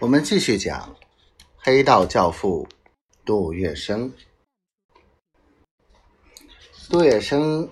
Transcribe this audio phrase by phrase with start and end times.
[0.00, 0.94] 我们继续讲
[1.56, 2.68] 黑道教父
[3.24, 4.12] 杜月笙。
[6.88, 7.68] 杜月笙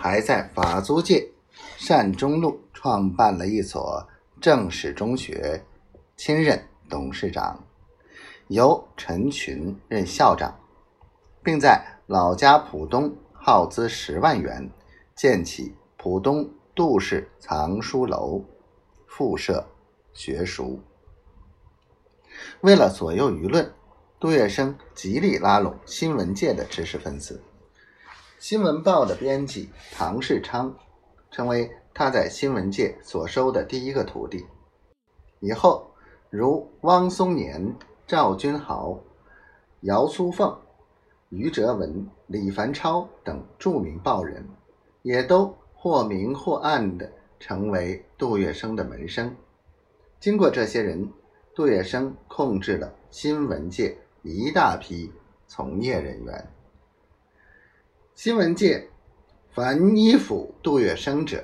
[0.00, 1.28] 还在法租界
[1.76, 4.08] 善中路创办了一所
[4.40, 5.62] 正式中学，
[6.16, 7.62] 亲任董事长，
[8.48, 10.58] 由陈群任校长，
[11.42, 14.66] 并在老家浦东耗资十万元
[15.14, 18.42] 建起浦东杜氏藏书楼，
[19.06, 19.68] 附设
[20.14, 20.80] 学塾。
[22.60, 23.72] 为了左右舆论，
[24.18, 27.42] 杜月笙极力拉拢新闻界的知识分子。
[28.38, 30.74] 新闻报的编辑唐世昌
[31.30, 34.46] 成为他在新闻界所收的第一个徒弟。
[35.40, 35.90] 以后，
[36.30, 38.98] 如汪松年、赵君豪、
[39.82, 40.58] 姚苏凤、
[41.28, 44.46] 余哲文、李凡超等著名报人，
[45.02, 49.36] 也都或明或暗的成为杜月笙的门生。
[50.18, 51.08] 经过这些人。
[51.56, 55.10] 杜月笙控制了新闻界一大批
[55.46, 56.52] 从业人员。
[58.14, 58.90] 新闻界
[59.54, 61.42] 凡依附杜月笙者，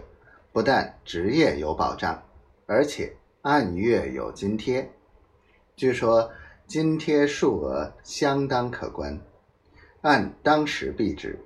[0.52, 2.22] 不但职业有保障，
[2.66, 4.92] 而且按月有津贴。
[5.76, 6.30] 据说
[6.66, 9.18] 津贴数额相当可观，
[10.02, 11.42] 按当时币值，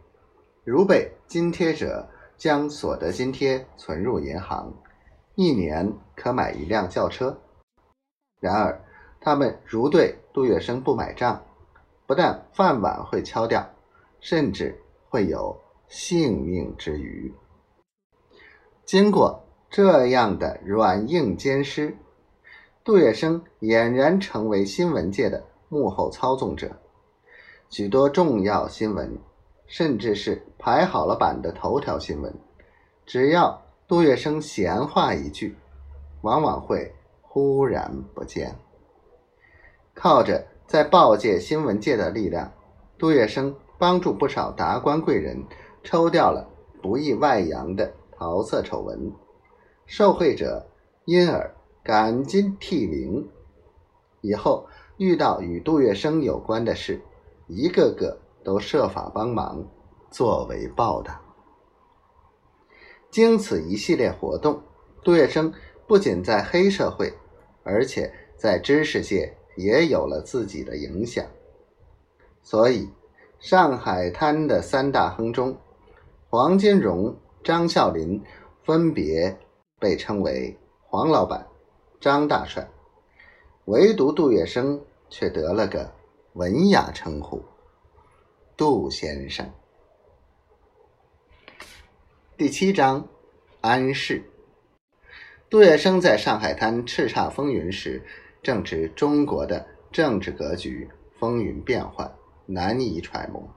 [0.65, 4.75] 如被津贴者将所得津贴存入银行，
[5.37, 7.41] 一年可买一辆轿车。
[8.47, 8.81] 然而，
[9.21, 11.45] 他们如对杜月笙不买账，
[12.07, 13.69] 不但饭碗会敲掉，
[14.21, 17.35] 甚至会有性命之虞。
[18.85, 21.97] 经过这样的软硬兼施，
[22.85, 26.71] 杜月笙俨然成为新闻界的幕后操纵者。
[27.69, 29.19] 许多重要新闻，
[29.67, 32.33] 甚至是排好了版的头条新闻，
[33.05, 35.57] 只要杜月笙闲话一句，
[36.23, 36.95] 往往会。
[37.37, 38.57] 忽然不见，
[39.93, 42.51] 靠着在报界、新闻界的力量，
[42.97, 45.45] 杜月笙帮助不少达官贵人
[45.85, 46.49] 抽掉了
[46.81, 49.13] 不易外扬的桃色丑闻，
[49.85, 50.67] 受贿者
[51.05, 53.29] 因而感激涕零。
[54.23, 57.03] 以后遇到与杜月笙有关的事，
[57.49, 59.63] 一个个都设法帮忙，
[60.11, 61.21] 作为报答。
[63.11, 64.63] 经此一系列活动，
[65.05, 65.53] 杜月笙
[65.87, 67.13] 不仅在黑社会。
[67.67, 71.27] 而且在知识界也有了自己的影响，
[72.41, 72.89] 所以
[73.41, 75.59] 上海滩的三大亨中，
[76.31, 78.23] 黄金荣、张啸林
[78.63, 79.37] 分别
[79.81, 80.57] 被称为
[80.87, 81.45] 黄老板、
[82.01, 82.69] 张大帅，
[83.65, 85.93] 唯独杜月笙却得了个
[86.35, 87.43] 文雅称呼——
[88.57, 89.53] 杜先生。
[92.37, 93.09] 第七章，
[93.61, 94.23] 安氏。
[95.49, 98.03] 杜月笙在上海滩叱咤风云时，
[98.43, 100.89] 正值中国的政治格局
[101.21, 102.13] 风云变幻，
[102.47, 103.49] 难以揣摩。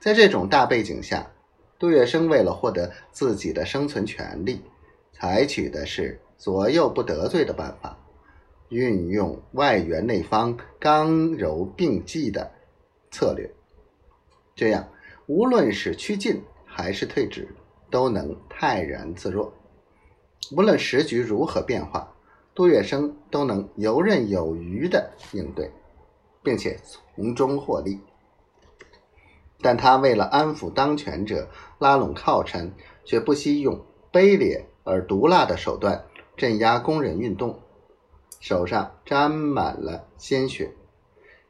[0.00, 1.30] 在这种大背景下，
[1.78, 4.62] 杜月笙为了获得自己的生存权利，
[5.12, 7.98] 采取的是左右不得罪的办法，
[8.70, 12.50] 运用外圆内方、刚柔并济的
[13.10, 13.52] 策略。
[14.56, 14.88] 这样，
[15.26, 17.46] 无论是趋进还是退止，
[17.90, 19.52] 都能泰然自若。
[20.50, 22.14] 无论时局如何变化，
[22.54, 25.70] 杜月笙都能游刃有余地应对，
[26.42, 26.78] 并且
[27.14, 28.00] 从中获利。
[29.60, 31.48] 但他为了安抚当权者、
[31.78, 33.80] 拉拢靠山，却不惜用
[34.10, 36.04] 卑劣而毒辣的手段
[36.36, 37.60] 镇压工人运动，
[38.40, 40.72] 手上沾满了鲜血，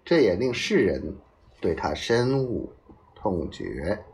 [0.04, 1.16] 这也令世人
[1.60, 2.68] 对他深恶
[3.14, 4.04] 痛绝。